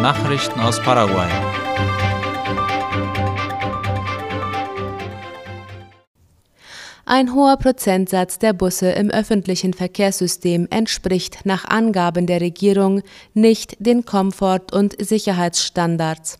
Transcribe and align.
Nachrichten 0.00 0.60
aus 0.60 0.80
Paraguay. 0.80 1.28
Ein 7.04 7.34
hoher 7.34 7.56
Prozentsatz 7.56 8.38
der 8.38 8.52
Busse 8.52 8.90
im 8.90 9.10
öffentlichen 9.10 9.74
Verkehrssystem 9.74 10.68
entspricht 10.70 11.40
nach 11.46 11.64
Angaben 11.64 12.28
der 12.28 12.40
Regierung 12.40 13.02
nicht 13.34 13.76
den 13.80 14.04
Komfort- 14.04 14.72
und 14.72 14.94
Sicherheitsstandards. 15.04 16.38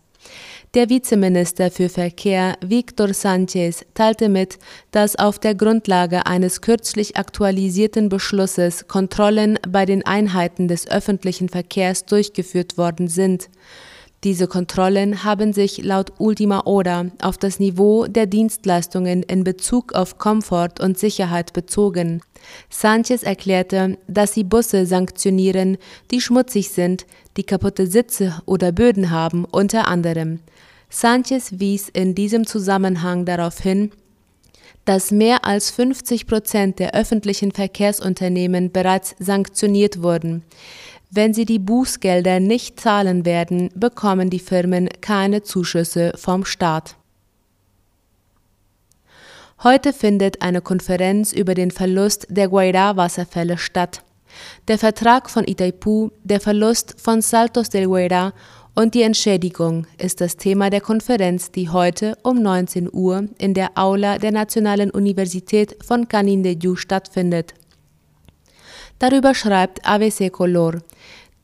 Der 0.75 0.89
Vizeminister 0.89 1.71
für 1.71 1.89
Verkehr 1.89 2.55
Victor 2.61 3.13
Sanchez 3.13 3.85
teilte 3.95 4.29
mit, 4.29 4.59
dass 4.91 5.15
auf 5.15 5.39
der 5.39 5.55
Grundlage 5.55 6.27
eines 6.27 6.61
kürzlich 6.61 7.17
aktualisierten 7.17 8.07
Beschlusses 8.07 8.87
Kontrollen 8.87 9.57
bei 9.67 9.85
den 9.85 10.05
Einheiten 10.05 10.67
des 10.67 10.87
öffentlichen 10.87 11.49
Verkehrs 11.49 12.05
durchgeführt 12.05 12.77
worden 12.77 13.07
sind. 13.07 13.49
Diese 14.25 14.47
Kontrollen 14.47 15.23
haben 15.23 15.53
sich 15.53 15.81
laut 15.81 16.11
Ultima 16.17 16.65
Hora 16.65 17.05
auf 17.21 17.37
das 17.37 17.59
Niveau 17.59 18.05
der 18.05 18.25
Dienstleistungen 18.25 19.23
in 19.23 19.45
Bezug 19.45 19.93
auf 19.93 20.17
Komfort 20.17 20.81
und 20.81 20.99
Sicherheit 20.99 21.53
bezogen. 21.53 22.21
Sanchez 22.69 23.23
erklärte, 23.23 23.97
dass 24.07 24.33
sie 24.33 24.43
Busse 24.43 24.85
sanktionieren, 24.85 25.77
die 26.11 26.19
schmutzig 26.19 26.69
sind, 26.69 27.05
die 27.37 27.43
kaputte 27.43 27.87
Sitze 27.87 28.41
oder 28.45 28.73
Böden 28.73 29.09
haben, 29.09 29.45
unter 29.45 29.87
anderem. 29.87 30.41
Sanchez 30.89 31.53
wies 31.59 31.87
in 31.87 32.13
diesem 32.13 32.45
Zusammenhang 32.45 33.23
darauf 33.23 33.59
hin, 33.59 33.91
dass 34.83 35.11
mehr 35.11 35.45
als 35.45 35.71
50 35.71 36.27
Prozent 36.27 36.79
der 36.79 36.93
öffentlichen 36.93 37.51
Verkehrsunternehmen 37.51 38.71
bereits 38.71 39.15
sanktioniert 39.19 40.01
wurden. 40.01 40.43
Wenn 41.11 41.33
sie 41.33 41.45
die 41.45 41.57
Bußgelder 41.57 42.39
nicht 42.39 42.79
zahlen 42.79 43.25
werden, 43.25 43.71
bekommen 43.73 44.29
die 44.29 44.39
Firmen 44.39 44.89
keine 45.01 45.41
Zuschüsse 45.41 46.13
vom 46.15 46.45
Staat. 46.45 46.97
Heute 49.63 49.91
findet 49.91 50.43
eine 50.43 50.61
Konferenz 50.61 51.33
über 51.33 51.55
den 51.55 51.71
Verlust 51.71 52.27
der 52.29 52.47
Guairá-Wasserfälle 52.47 53.57
statt. 53.57 54.03
Der 54.67 54.77
Vertrag 54.77 55.31
von 55.31 55.45
Itaipu, 55.47 56.11
der 56.23 56.39
Verlust 56.39 56.95
von 57.01 57.21
Saltos 57.23 57.69
del 57.69 57.87
Guairá 57.87 58.31
und 58.75 58.93
die 58.93 59.01
Entschädigung 59.01 59.87
ist 59.97 60.21
das 60.21 60.37
Thema 60.37 60.69
der 60.69 60.79
Konferenz, 60.79 61.51
die 61.51 61.69
heute 61.69 62.17
um 62.21 62.41
19 62.41 62.87
Uhr 62.93 63.27
in 63.39 63.55
der 63.55 63.71
Aula 63.77 64.19
der 64.19 64.31
Nationalen 64.31 64.91
Universität 64.91 65.75
von 65.83 66.07
Canindeyú 66.07 66.75
stattfindet. 66.75 67.55
Darüber 68.99 69.33
schreibt 69.33 69.85
ABC 69.85 70.29
Color. 70.29 70.81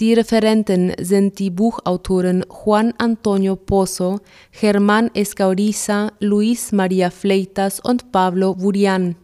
Die 0.01 0.13
Referenten 0.13 0.91
sind 0.99 1.39
die 1.39 1.49
Buchautoren 1.49 2.45
Juan 2.49 2.93
Antonio 2.97 3.55
Pozo, 3.55 4.19
Germán 4.51 5.09
Escauriza, 5.13 6.11
Luis 6.19 6.73
María 6.73 7.09
Fleitas 7.09 7.79
und 7.79 8.11
Pablo 8.11 8.55
Burian. 8.55 9.15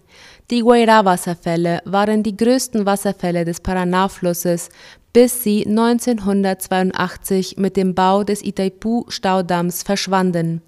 Die 0.50 0.64
Guairá-Wasserfälle 0.64 1.82
waren 1.84 2.24
die 2.24 2.38
größten 2.38 2.86
Wasserfälle 2.86 3.44
des 3.44 3.60
Paraná-Flusses, 3.60 4.70
bis 5.12 5.44
sie 5.44 5.66
1982 5.66 7.58
mit 7.58 7.76
dem 7.76 7.94
Bau 7.94 8.24
des 8.24 8.42
Itaipu-Staudamms 8.42 9.84
verschwanden. 9.84 10.62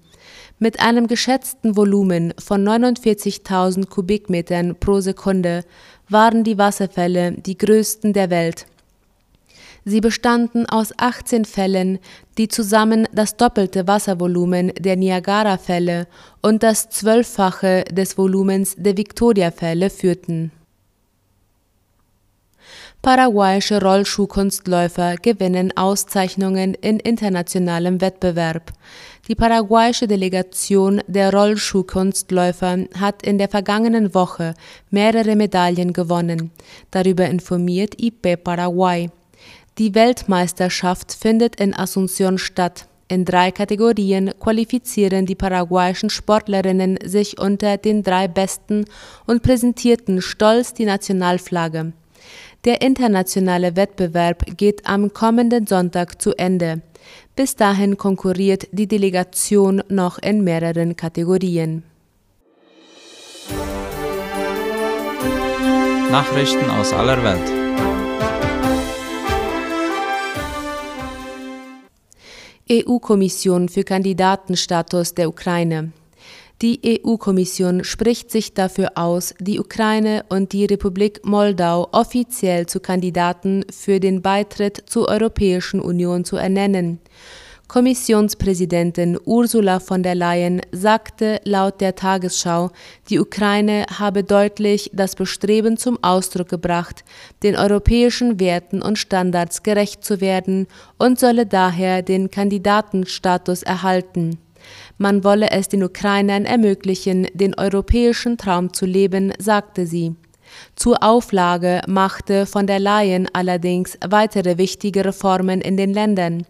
Mit 0.58 0.80
einem 0.80 1.06
geschätzten 1.06 1.76
Volumen 1.76 2.32
von 2.38 2.66
49.000 2.66 3.88
Kubikmetern 3.88 4.76
pro 4.78 5.00
Sekunde 5.00 5.64
waren 6.08 6.44
die 6.44 6.58
Wasserfälle 6.58 7.32
die 7.32 7.56
größten 7.56 8.12
der 8.12 8.30
Welt. 8.30 8.66
Sie 9.86 10.00
bestanden 10.00 10.66
aus 10.66 10.92
18 10.96 11.44
Fällen, 11.44 11.98
die 12.38 12.48
zusammen 12.48 13.06
das 13.12 13.36
doppelte 13.36 13.86
Wasservolumen 13.86 14.72
der 14.78 14.96
Niagara-Fälle 14.96 16.06
und 16.40 16.62
das 16.62 16.88
Zwölffache 16.88 17.84
des 17.90 18.16
Volumens 18.16 18.76
der 18.78 18.96
Victoria-Fälle 18.96 19.90
führten. 19.90 20.52
Paraguayische 23.04 23.82
Rollschuhkunstläufer 23.82 25.16
gewinnen 25.16 25.76
Auszeichnungen 25.76 26.72
in 26.72 26.98
internationalem 27.00 28.00
Wettbewerb. 28.00 28.72
Die 29.28 29.34
paraguayische 29.34 30.08
Delegation 30.08 31.02
der 31.06 31.30
Rollschuhkunstläufer 31.30 32.86
hat 32.98 33.22
in 33.22 33.36
der 33.36 33.50
vergangenen 33.50 34.14
Woche 34.14 34.54
mehrere 34.88 35.36
Medaillen 35.36 35.92
gewonnen. 35.92 36.50
Darüber 36.92 37.26
informiert 37.26 38.00
IP 38.00 38.42
Paraguay. 38.42 39.10
Die 39.76 39.94
Weltmeisterschaft 39.94 41.12
findet 41.12 41.60
in 41.60 41.74
Asunción 41.74 42.38
statt. 42.38 42.88
In 43.08 43.26
drei 43.26 43.50
Kategorien 43.50 44.32
qualifizieren 44.40 45.26
die 45.26 45.34
paraguayischen 45.34 46.08
Sportlerinnen 46.08 46.98
sich 47.04 47.38
unter 47.38 47.76
den 47.76 48.02
drei 48.02 48.28
Besten 48.28 48.86
und 49.26 49.42
präsentierten 49.42 50.22
stolz 50.22 50.72
die 50.72 50.86
Nationalflagge. 50.86 51.92
Der 52.64 52.80
internationale 52.82 53.76
Wettbewerb 53.76 54.56
geht 54.56 54.86
am 54.86 55.12
kommenden 55.12 55.66
Sonntag 55.66 56.20
zu 56.22 56.32
Ende. 56.38 56.80
Bis 57.36 57.56
dahin 57.56 57.98
konkurriert 57.98 58.68
die 58.72 58.86
Delegation 58.86 59.82
noch 59.88 60.18
in 60.18 60.44
mehreren 60.44 60.96
Kategorien. 60.96 61.82
Nachrichten 66.10 66.70
aus 66.70 66.92
aller 66.92 67.22
Welt. 67.24 67.64
EU-Kommission 72.70 73.68
für 73.68 73.84
Kandidatenstatus 73.84 75.14
der 75.14 75.28
Ukraine. 75.28 75.92
Die 76.62 77.02
EU-Kommission 77.04 77.82
spricht 77.82 78.30
sich 78.30 78.54
dafür 78.54 78.92
aus, 78.94 79.34
die 79.40 79.58
Ukraine 79.58 80.24
und 80.28 80.52
die 80.52 80.64
Republik 80.64 81.26
Moldau 81.26 81.88
offiziell 81.90 82.66
zu 82.66 82.78
Kandidaten 82.78 83.64
für 83.70 83.98
den 83.98 84.22
Beitritt 84.22 84.84
zur 84.86 85.08
Europäischen 85.08 85.80
Union 85.80 86.24
zu 86.24 86.36
ernennen. 86.36 87.00
Kommissionspräsidentin 87.66 89.18
Ursula 89.24 89.80
von 89.80 90.02
der 90.02 90.14
Leyen 90.14 90.60
sagte 90.70 91.40
laut 91.44 91.80
der 91.80 91.96
Tagesschau, 91.96 92.70
die 93.08 93.18
Ukraine 93.18 93.86
habe 93.98 94.22
deutlich 94.22 94.90
das 94.92 95.16
Bestreben 95.16 95.76
zum 95.76 95.98
Ausdruck 96.02 96.48
gebracht, 96.48 97.04
den 97.42 97.56
europäischen 97.56 98.38
Werten 98.38 98.80
und 98.80 98.98
Standards 98.98 99.62
gerecht 99.62 100.04
zu 100.04 100.20
werden 100.20 100.68
und 100.98 101.18
solle 101.18 101.46
daher 101.46 102.02
den 102.02 102.30
Kandidatenstatus 102.30 103.62
erhalten. 103.62 104.38
Man 104.98 105.24
wolle 105.24 105.50
es 105.50 105.68
den 105.68 105.82
Ukrainern 105.82 106.44
ermöglichen, 106.44 107.26
den 107.34 107.54
europäischen 107.54 108.38
Traum 108.38 108.72
zu 108.72 108.86
leben, 108.86 109.32
sagte 109.38 109.86
sie. 109.86 110.14
Zur 110.76 111.02
Auflage 111.02 111.82
machte 111.88 112.46
von 112.46 112.66
der 112.66 112.78
Leyen 112.78 113.28
allerdings 113.32 113.98
weitere 114.06 114.58
wichtige 114.58 115.04
Reformen 115.04 115.60
in 115.60 115.76
den 115.76 115.92
Ländern. 115.92 116.46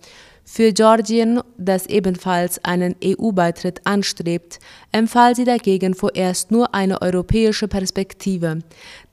Für 0.47 0.72
Georgien, 0.72 1.41
das 1.56 1.87
ebenfalls 1.87 2.62
einen 2.62 2.97
EU-Beitritt 3.03 3.81
anstrebt, 3.84 4.59
empfahl 4.93 5.34
sie 5.34 5.44
dagegen 5.44 5.94
vorerst 5.94 6.50
nur 6.50 6.75
eine 6.75 7.00
europäische 7.00 7.66
Perspektive. 7.66 8.59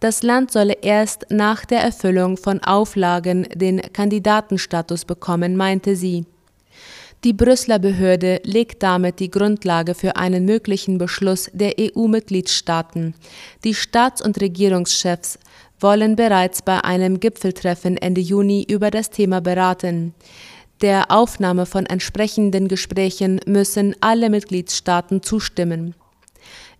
Das 0.02 0.24
Land 0.24 0.52
solle 0.52 0.74
erst 0.82 1.28
nach 1.30 1.64
der 1.64 1.80
Erfüllung 1.80 2.36
von 2.36 2.62
Auflagen 2.62 3.48
den 3.56 3.80
Kandidatenstatus 3.80 5.06
bekommen, 5.06 5.56
meinte 5.56 5.96
sie. 5.96 6.26
Die 7.24 7.34
Brüsseler 7.34 7.78
Behörde 7.78 8.42
legt 8.44 8.82
damit 8.82 9.20
die 9.20 9.30
Grundlage 9.30 9.94
für 9.94 10.16
einen 10.16 10.44
möglichen 10.44 10.98
Beschluss 10.98 11.52
der 11.54 11.76
EU-Mitgliedstaaten. 11.80 13.14
Die 13.64 13.76
Staats- 13.76 14.24
und 14.24 14.42
Regierungschefs 14.42 15.38
wollen 15.80 16.16
bereits 16.16 16.64
bei 16.64 16.84
einem 16.84 17.20
Gipfeltreffen 17.20 17.98
Ende 17.98 18.22
Juni 18.22 18.66
über 18.68 18.90
das 18.90 19.12
Thema 19.12 19.40
beraten. 19.40 20.16
Der 20.82 21.12
Aufnahme 21.12 21.68
von 21.68 21.86
entsprechenden 21.86 22.68
Gesprächen 22.68 23.40
müssen 23.46 23.96
alle 24.02 24.32
Mitgliedstaaten 24.32 25.22
zustimmen. 25.22 25.94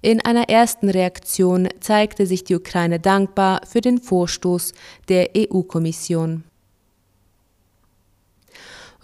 In 0.02 0.26
einer 0.26 0.50
ersten 0.50 0.90
Reaktion 0.90 1.70
zeigte 1.82 2.26
sich 2.26 2.44
die 2.44 2.56
Ukraine 2.56 3.00
dankbar 3.00 3.62
für 3.68 3.82
den 3.82 4.00
Vorstoß 4.00 4.74
der 5.08 5.30
EU-Kommission. 5.38 6.46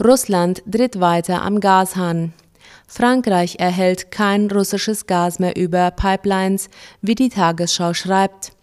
Russland 0.03 0.61
dreht 0.67 0.99
weiter 0.99 1.41
am 1.41 1.59
Gashahn. 1.59 2.33
Frankreich 2.87 3.55
erhält 3.59 4.11
kein 4.11 4.49
russisches 4.49 5.07
Gas 5.07 5.39
mehr 5.39 5.55
über 5.55 5.91
Pipelines, 5.91 6.69
wie 7.01 7.15
die 7.15 7.29
Tagesschau 7.29 7.93
schreibt. 7.93 8.53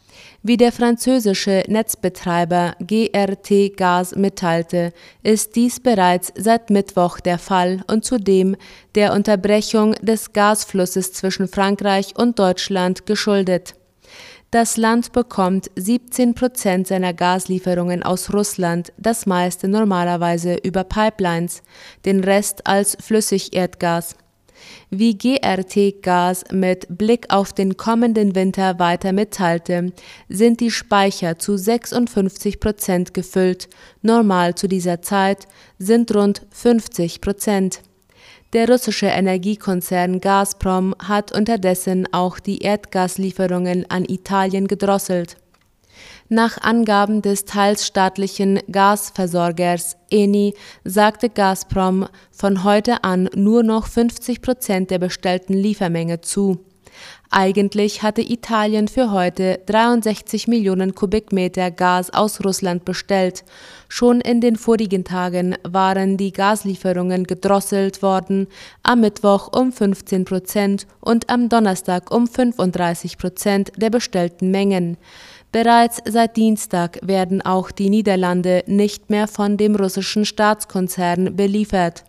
Wie 0.42 0.56
der 0.56 0.72
französische 0.72 1.64
Netzbetreiber 1.66 2.74
GRT 2.78 3.76
Gas 3.76 4.14
mitteilte, 4.14 4.92
ist 5.22 5.56
dies 5.56 5.80
bereits 5.80 6.32
seit 6.36 6.70
Mittwoch 6.70 7.18
der 7.18 7.38
Fall 7.38 7.82
und 7.88 8.04
zudem 8.04 8.56
der 8.94 9.12
Unterbrechung 9.12 9.94
des 10.02 10.32
Gasflusses 10.32 11.12
zwischen 11.12 11.48
Frankreich 11.48 12.14
und 12.16 12.38
Deutschland 12.38 13.06
geschuldet. 13.06 13.74
Das 14.54 14.76
Land 14.76 15.10
bekommt 15.10 15.68
17 15.74 16.34
Prozent 16.34 16.86
seiner 16.86 17.12
Gaslieferungen 17.12 18.04
aus 18.04 18.32
Russland, 18.32 18.92
das 18.96 19.26
meiste 19.26 19.66
normalerweise 19.66 20.54
über 20.62 20.84
Pipelines, 20.84 21.64
den 22.04 22.22
Rest 22.22 22.64
als 22.64 22.96
Flüssigerdgas. 23.00 24.14
Wie 24.90 25.18
GRT 25.18 26.00
Gas 26.00 26.44
mit 26.52 26.86
Blick 26.88 27.26
auf 27.30 27.52
den 27.52 27.76
kommenden 27.76 28.36
Winter 28.36 28.78
weiter 28.78 29.12
mitteilte, 29.12 29.92
sind 30.28 30.60
die 30.60 30.70
Speicher 30.70 31.36
zu 31.36 31.56
56 31.56 32.60
Prozent 32.60 33.12
gefüllt, 33.12 33.68
normal 34.02 34.54
zu 34.54 34.68
dieser 34.68 35.02
Zeit 35.02 35.48
sind 35.80 36.14
rund 36.14 36.46
50 36.52 37.20
Prozent. 37.20 37.80
Der 38.54 38.68
russische 38.68 39.06
Energiekonzern 39.06 40.20
Gazprom 40.20 40.94
hat 41.00 41.32
unterdessen 41.36 42.06
auch 42.12 42.38
die 42.38 42.58
Erdgaslieferungen 42.58 43.90
an 43.90 44.04
Italien 44.04 44.68
gedrosselt. 44.68 45.36
Nach 46.28 46.58
Angaben 46.58 47.20
des 47.20 47.46
teils 47.46 47.84
staatlichen 47.84 48.60
Gasversorgers 48.70 49.96
Eni 50.08 50.54
sagte 50.84 51.30
Gazprom 51.30 52.06
von 52.30 52.62
heute 52.62 53.02
an 53.02 53.28
nur 53.34 53.64
noch 53.64 53.88
50 53.88 54.40
Prozent 54.40 54.92
der 54.92 55.00
bestellten 55.00 55.54
Liefermenge 55.54 56.20
zu. 56.20 56.64
Eigentlich 57.36 58.04
hatte 58.04 58.22
Italien 58.22 58.86
für 58.86 59.10
heute 59.10 59.58
63 59.66 60.46
Millionen 60.46 60.94
Kubikmeter 60.94 61.72
Gas 61.72 62.10
aus 62.10 62.44
Russland 62.44 62.84
bestellt. 62.84 63.42
Schon 63.88 64.20
in 64.20 64.40
den 64.40 64.54
vorigen 64.54 65.02
Tagen 65.02 65.56
waren 65.64 66.16
die 66.16 66.30
Gaslieferungen 66.30 67.24
gedrosselt 67.24 68.02
worden, 68.02 68.46
am 68.84 69.00
Mittwoch 69.00 69.50
um 69.52 69.72
15 69.72 70.24
Prozent 70.24 70.86
und 71.00 71.28
am 71.28 71.48
Donnerstag 71.48 72.14
um 72.14 72.28
35 72.28 73.18
Prozent 73.18 73.72
der 73.78 73.90
bestellten 73.90 74.52
Mengen. 74.52 74.96
Bereits 75.50 76.00
seit 76.04 76.36
Dienstag 76.36 77.00
werden 77.02 77.42
auch 77.42 77.72
die 77.72 77.90
Niederlande 77.90 78.62
nicht 78.68 79.10
mehr 79.10 79.26
von 79.26 79.56
dem 79.56 79.74
russischen 79.74 80.24
Staatskonzern 80.24 81.34
beliefert. 81.34 82.04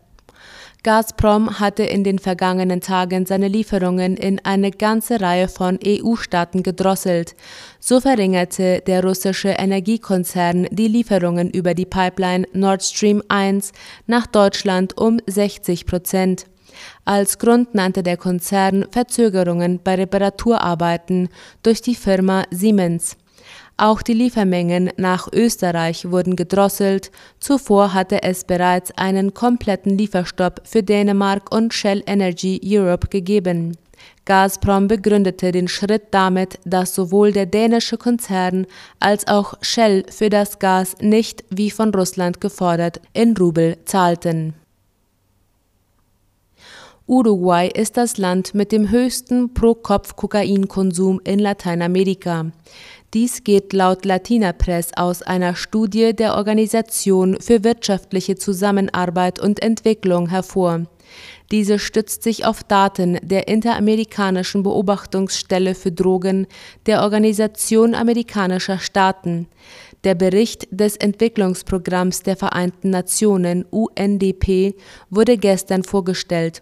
Gazprom 0.86 1.60
hatte 1.60 1.82
in 1.82 2.04
den 2.04 2.20
vergangenen 2.20 2.80
Tagen 2.80 3.26
seine 3.26 3.48
Lieferungen 3.48 4.16
in 4.16 4.40
eine 4.46 4.70
ganze 4.70 5.20
Reihe 5.20 5.48
von 5.48 5.80
EU-Staaten 5.84 6.62
gedrosselt. 6.62 7.36
So 7.80 8.00
verringerte 8.00 8.84
der 8.86 9.04
russische 9.04 9.50
Energiekonzern 9.50 10.68
die 10.70 10.88
Lieferungen 10.88 11.50
über 11.50 11.74
die 11.74 11.88
Pipeline 11.88 12.46
Nord 12.54 12.84
Stream 12.84 13.24
1 13.30 13.72
nach 14.06 14.28
Deutschland 14.28 14.96
um 14.96 15.20
60 15.26 15.88
Prozent. 15.88 16.46
Als 17.04 17.40
Grund 17.40 17.74
nannte 17.74 18.04
der 18.04 18.18
Konzern 18.18 18.86
Verzögerungen 18.92 19.80
bei 19.84 19.96
Reparaturarbeiten 19.96 21.30
durch 21.64 21.82
die 21.82 21.96
Firma 21.96 22.44
Siemens. 22.52 23.18
Auch 23.78 24.02
die 24.02 24.14
Liefermengen 24.14 24.92
nach 24.98 25.28
Österreich 25.34 26.10
wurden 26.10 26.36
gedrosselt, 26.36 27.12
zuvor 27.40 27.94
hatte 27.94 28.24
es 28.24 28.46
bereits 28.46 28.92
einen 28.98 29.34
kompletten 29.34 29.98
Lieferstopp 29.98 30.62
für 30.64 30.82
Dänemark 30.82 31.54
und 31.54 31.74
Shell 31.74 32.02
Energy 32.06 32.62
Europe 32.64 33.08
gegeben. 33.10 33.78
Gazprom 34.26 34.88
begründete 34.88 35.52
den 35.52 35.68
Schritt 35.68 36.06
damit, 36.12 36.60
dass 36.66 36.96
sowohl 36.96 37.32
der 37.32 37.46
dänische 37.46 37.98
Konzern 37.98 38.66
als 39.00 39.28
auch 39.28 39.54
Shell 39.62 40.06
für 40.10 40.30
das 40.30 40.58
Gas 40.60 40.96
nicht, 41.00 41.44
wie 41.50 41.70
von 41.70 41.94
Russland 41.94 42.42
gefordert, 42.42 43.02
in 43.14 43.38
Rubel 43.38 43.78
zahlten. 43.86 44.56
Uruguay 47.08 47.68
ist 47.68 47.98
das 47.98 48.18
Land 48.18 48.56
mit 48.56 48.72
dem 48.72 48.90
höchsten 48.90 49.54
Pro-Kopf-Kokainkonsum 49.54 51.22
in 51.24 51.38
Lateinamerika. 51.38 52.48
Dies 53.14 53.44
geht 53.44 53.72
laut 53.72 54.04
Latina 54.04 54.52
Press 54.52 54.92
aus 54.96 55.22
einer 55.22 55.56
Studie 55.56 56.14
der 56.14 56.36
Organisation 56.36 57.38
für 57.40 57.64
wirtschaftliche 57.64 58.36
Zusammenarbeit 58.36 59.40
und 59.40 59.62
Entwicklung 59.62 60.30
hervor. 60.30 60.88
Diese 61.52 61.80
stützt 61.80 62.24
sich 62.24 62.46
auf 62.46 62.64
Daten 62.64 63.20
der 63.22 63.48
Interamerikanischen 63.48 64.64
Beobachtungsstelle 64.64 65.76
für 65.76 65.92
Drogen 65.92 66.48
der 66.88 67.04
Organisation 67.04 67.96
amerikanischer 67.96 68.80
Staaten. 68.80 69.48
Der 70.04 70.16
Bericht 70.16 70.68
des 70.72 70.98
Entwicklungsprogramms 70.98 72.24
der 72.24 72.36
Vereinten 72.36 72.90
Nationen 72.90 73.66
UNDP 73.70 74.76
wurde 75.10 75.38
gestern 75.38 75.84
vorgestellt. 75.84 76.62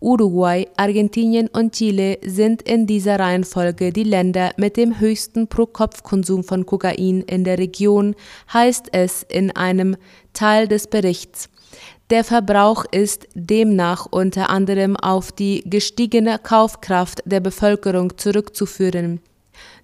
Uruguay, 0.00 0.68
Argentinien 0.76 1.48
und 1.48 1.74
Chile 1.74 2.18
sind 2.24 2.62
in 2.62 2.86
dieser 2.86 3.18
Reihenfolge 3.18 3.92
die 3.92 4.04
Länder 4.04 4.50
mit 4.56 4.76
dem 4.76 5.00
höchsten 5.00 5.48
Pro-Kopf-Konsum 5.48 6.44
von 6.44 6.64
Kokain 6.66 7.22
in 7.22 7.42
der 7.42 7.58
Region, 7.58 8.14
heißt 8.52 8.90
es 8.92 9.24
in 9.24 9.50
einem 9.56 9.96
Teil 10.34 10.68
des 10.68 10.86
Berichts. 10.86 11.48
Der 12.10 12.22
Verbrauch 12.22 12.84
ist 12.90 13.26
demnach 13.34 14.06
unter 14.08 14.50
anderem 14.50 14.96
auf 14.96 15.32
die 15.32 15.64
gestiegene 15.66 16.38
Kaufkraft 16.38 17.22
der 17.26 17.40
Bevölkerung 17.40 18.16
zurückzuführen. 18.16 19.20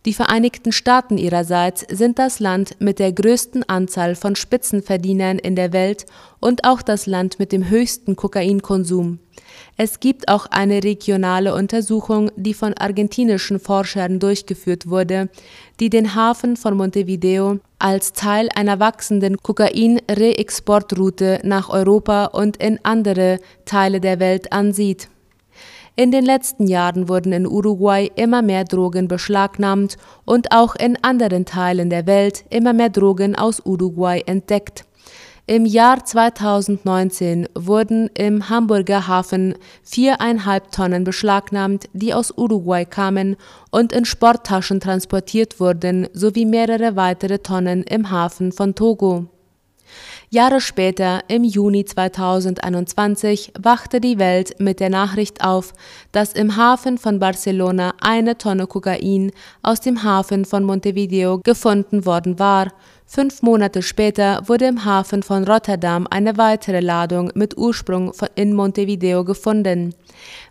Die 0.06 0.14
Vereinigten 0.14 0.70
Staaten 0.70 1.18
ihrerseits 1.18 1.84
sind 1.90 2.18
das 2.18 2.38
Land 2.38 2.76
mit 2.78 2.98
der 2.98 3.12
größten 3.12 3.68
Anzahl 3.68 4.14
von 4.14 4.36
Spitzenverdienern 4.36 5.38
in 5.38 5.56
der 5.56 5.72
Welt 5.72 6.06
und 6.40 6.64
auch 6.64 6.82
das 6.82 7.06
Land 7.06 7.38
mit 7.38 7.52
dem 7.52 7.68
höchsten 7.68 8.14
Kokainkonsum. 8.14 9.18
Es 9.76 9.98
gibt 9.98 10.28
auch 10.28 10.46
eine 10.46 10.84
regionale 10.84 11.52
Untersuchung, 11.52 12.30
die 12.36 12.54
von 12.54 12.74
argentinischen 12.74 13.58
Forschern 13.58 14.20
durchgeführt 14.20 14.88
wurde, 14.88 15.28
die 15.80 15.90
den 15.90 16.14
Hafen 16.14 16.56
von 16.56 16.76
Montevideo 16.76 17.58
als 17.80 18.12
Teil 18.12 18.48
einer 18.54 18.78
wachsenden 18.78 19.38
Kokain-Reexportroute 19.38 21.40
nach 21.42 21.70
Europa 21.70 22.26
und 22.26 22.58
in 22.58 22.78
andere 22.84 23.40
Teile 23.64 24.00
der 24.00 24.20
Welt 24.20 24.52
ansieht. 24.52 25.08
In 25.96 26.12
den 26.12 26.24
letzten 26.24 26.68
Jahren 26.68 27.08
wurden 27.08 27.32
in 27.32 27.46
Uruguay 27.46 28.10
immer 28.14 28.42
mehr 28.42 28.64
Drogen 28.64 29.08
beschlagnahmt 29.08 29.96
und 30.24 30.52
auch 30.52 30.76
in 30.76 31.02
anderen 31.02 31.46
Teilen 31.46 31.90
der 31.90 32.06
Welt 32.06 32.44
immer 32.50 32.72
mehr 32.72 32.90
Drogen 32.90 33.34
aus 33.34 33.60
Uruguay 33.64 34.22
entdeckt. 34.26 34.84
Im 35.46 35.66
Jahr 35.66 36.02
2019 36.02 37.48
wurden 37.54 38.08
im 38.14 38.48
Hamburger 38.48 39.06
Hafen 39.06 39.54
viereinhalb 39.82 40.72
Tonnen 40.72 41.04
beschlagnahmt, 41.04 41.90
die 41.92 42.14
aus 42.14 42.32
Uruguay 42.34 42.86
kamen 42.86 43.36
und 43.70 43.92
in 43.92 44.06
Sporttaschen 44.06 44.80
transportiert 44.80 45.60
wurden, 45.60 46.08
sowie 46.14 46.46
mehrere 46.46 46.96
weitere 46.96 47.40
Tonnen 47.40 47.82
im 47.82 48.10
Hafen 48.10 48.52
von 48.52 48.74
Togo. 48.74 49.26
Jahre 50.34 50.60
später, 50.60 51.22
im 51.28 51.44
Juni 51.44 51.84
2021, 51.84 53.52
wachte 53.56 54.00
die 54.00 54.18
Welt 54.18 54.58
mit 54.58 54.80
der 54.80 54.90
Nachricht 54.90 55.44
auf, 55.44 55.72
dass 56.10 56.32
im 56.32 56.56
Hafen 56.56 56.98
von 56.98 57.20
Barcelona 57.20 57.94
eine 58.00 58.36
Tonne 58.36 58.66
Kokain 58.66 59.30
aus 59.62 59.80
dem 59.80 60.02
Hafen 60.02 60.44
von 60.44 60.64
Montevideo 60.64 61.38
gefunden 61.38 62.04
worden 62.04 62.40
war. 62.40 62.72
Fünf 63.06 63.42
Monate 63.42 63.80
später 63.80 64.42
wurde 64.48 64.64
im 64.64 64.84
Hafen 64.84 65.22
von 65.22 65.44
Rotterdam 65.44 66.08
eine 66.10 66.36
weitere 66.36 66.80
Ladung 66.80 67.30
mit 67.36 67.56
Ursprung 67.56 68.12
in 68.34 68.54
Montevideo 68.54 69.22
gefunden. 69.22 69.94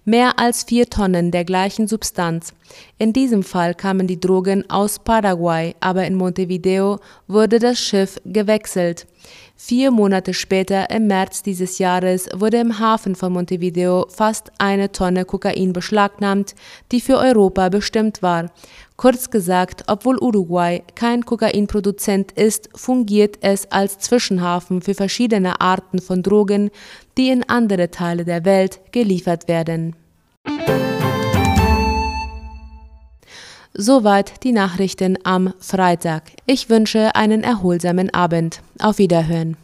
Mehr 0.05 0.39
als 0.39 0.63
vier 0.63 0.89
Tonnen 0.89 1.31
der 1.31 1.43
gleichen 1.43 1.89
Substanz. 1.89 2.53
In 2.99 3.11
diesem 3.11 3.43
Fall 3.43 3.73
kamen 3.75 4.07
die 4.07 4.19
Drogen 4.19 4.69
aus 4.69 4.99
Paraguay, 4.99 5.75
aber 5.81 6.05
in 6.05 6.15
Montevideo 6.15 6.99
wurde 7.27 7.59
das 7.59 7.79
Schiff 7.79 8.21
gewechselt. 8.23 9.07
Vier 9.55 9.91
Monate 9.91 10.33
später, 10.33 10.89
im 10.89 11.07
März 11.07 11.43
dieses 11.43 11.77
Jahres, 11.77 12.27
wurde 12.33 12.57
im 12.57 12.79
Hafen 12.79 13.15
von 13.15 13.31
Montevideo 13.31 14.07
fast 14.09 14.51
eine 14.57 14.91
Tonne 14.91 15.25
Kokain 15.25 15.73
beschlagnahmt, 15.73 16.55
die 16.91 16.99
für 16.99 17.17
Europa 17.17 17.69
bestimmt 17.69 18.21
war. 18.21 18.51
Kurz 18.97 19.29
gesagt, 19.29 19.83
obwohl 19.87 20.17
Uruguay 20.17 20.83
kein 20.95 21.23
Kokainproduzent 21.23 22.31
ist, 22.33 22.69
fungiert 22.75 23.37
es 23.41 23.71
als 23.71 23.99
Zwischenhafen 23.99 24.81
für 24.81 24.95
verschiedene 24.95 25.61
Arten 25.61 25.99
von 25.99 26.23
Drogen, 26.23 26.69
die 27.17 27.29
in 27.29 27.47
andere 27.47 27.91
Teile 27.91 28.25
der 28.25 28.45
Welt 28.45 28.81
geliefert 28.91 29.47
werden. 29.47 29.95
Soweit 33.75 34.43
die 34.43 34.51
Nachrichten 34.51 35.17
am 35.23 35.53
Freitag. 35.59 36.31
Ich 36.45 36.69
wünsche 36.69 37.15
einen 37.15 37.43
erholsamen 37.43 38.13
Abend. 38.13 38.61
Auf 38.79 38.99
Wiederhören. 38.99 39.57